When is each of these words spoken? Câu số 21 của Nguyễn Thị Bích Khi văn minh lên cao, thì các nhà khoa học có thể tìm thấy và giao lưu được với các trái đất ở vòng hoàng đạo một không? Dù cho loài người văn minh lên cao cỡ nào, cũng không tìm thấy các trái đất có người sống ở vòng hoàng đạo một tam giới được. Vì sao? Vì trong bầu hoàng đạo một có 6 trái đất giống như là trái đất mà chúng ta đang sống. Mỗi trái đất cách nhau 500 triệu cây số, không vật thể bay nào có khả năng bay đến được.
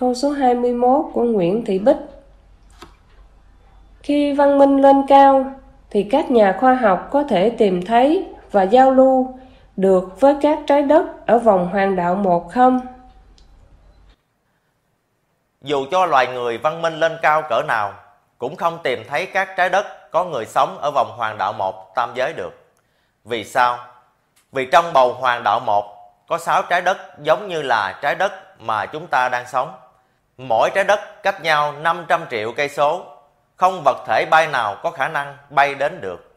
Câu 0.00 0.14
số 0.14 0.30
21 0.30 1.04
của 1.12 1.22
Nguyễn 1.22 1.64
Thị 1.64 1.78
Bích 1.78 1.96
Khi 4.02 4.32
văn 4.32 4.58
minh 4.58 4.82
lên 4.82 4.96
cao, 5.08 5.44
thì 5.90 6.02
các 6.10 6.30
nhà 6.30 6.56
khoa 6.60 6.74
học 6.74 7.08
có 7.10 7.22
thể 7.22 7.50
tìm 7.58 7.86
thấy 7.86 8.26
và 8.50 8.62
giao 8.62 8.90
lưu 8.90 9.38
được 9.76 10.20
với 10.20 10.36
các 10.42 10.58
trái 10.66 10.82
đất 10.82 11.26
ở 11.26 11.38
vòng 11.38 11.68
hoàng 11.68 11.96
đạo 11.96 12.14
một 12.14 12.50
không? 12.52 12.80
Dù 15.62 15.86
cho 15.90 16.06
loài 16.06 16.26
người 16.26 16.58
văn 16.58 16.82
minh 16.82 17.00
lên 17.00 17.12
cao 17.22 17.42
cỡ 17.48 17.62
nào, 17.68 17.92
cũng 18.38 18.56
không 18.56 18.78
tìm 18.82 19.02
thấy 19.08 19.26
các 19.26 19.48
trái 19.56 19.68
đất 19.68 20.10
có 20.10 20.24
người 20.24 20.46
sống 20.46 20.78
ở 20.80 20.90
vòng 20.90 21.12
hoàng 21.16 21.38
đạo 21.38 21.52
một 21.52 21.94
tam 21.94 22.10
giới 22.14 22.32
được. 22.32 22.52
Vì 23.24 23.44
sao? 23.44 23.78
Vì 24.52 24.66
trong 24.72 24.92
bầu 24.92 25.12
hoàng 25.12 25.42
đạo 25.44 25.60
một 25.66 25.84
có 26.28 26.38
6 26.38 26.62
trái 26.62 26.80
đất 26.80 26.96
giống 27.22 27.48
như 27.48 27.62
là 27.62 27.98
trái 28.02 28.14
đất 28.14 28.32
mà 28.60 28.86
chúng 28.86 29.06
ta 29.06 29.28
đang 29.28 29.46
sống. 29.46 29.72
Mỗi 30.48 30.70
trái 30.74 30.84
đất 30.84 31.22
cách 31.22 31.42
nhau 31.42 31.72
500 31.72 32.26
triệu 32.30 32.52
cây 32.52 32.68
số, 32.68 33.04
không 33.56 33.82
vật 33.84 34.04
thể 34.06 34.26
bay 34.30 34.46
nào 34.46 34.76
có 34.82 34.90
khả 34.90 35.08
năng 35.08 35.36
bay 35.50 35.74
đến 35.74 36.00
được. 36.00 36.29